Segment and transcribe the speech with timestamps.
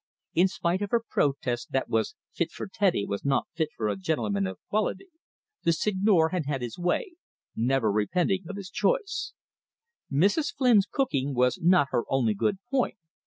[0.33, 3.87] In spite of her protest that what was "fit for Teddy was not fit for
[3.87, 5.09] a gintleman of quality,"
[5.61, 7.17] the Seigneur had had his way,
[7.55, 9.33] never repenting of his choice.
[10.11, 10.55] Mrs.
[10.55, 12.97] Flynn's cooking was not her only good point.